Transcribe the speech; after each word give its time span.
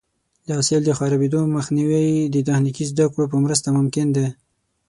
د 0.45 0.47
حاصل 0.57 0.81
د 0.85 0.91
خرابېدو 0.97 1.39
مخنیوی 1.55 2.07
د 2.33 2.35
تخنیکي 2.47 2.83
زده 2.91 3.05
کړو 3.13 3.25
په 3.31 3.37
مرسته 3.43 3.67
ممکن 3.77 4.07
دی. 4.15 4.27